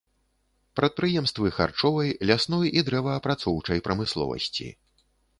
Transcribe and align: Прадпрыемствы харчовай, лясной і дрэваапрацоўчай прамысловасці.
Прадпрыемствы 0.77 1.51
харчовай, 1.57 2.09
лясной 2.29 2.71
і 2.81 2.83
дрэваапрацоўчай 2.87 3.83
прамысловасці. 3.89 4.67